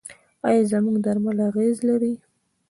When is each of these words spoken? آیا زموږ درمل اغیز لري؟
آیا 0.47 0.61
زموږ 0.71 0.95
درمل 1.05 1.37
اغیز 1.49 1.75
لري؟ 1.87 2.13